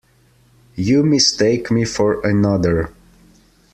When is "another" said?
2.27-2.91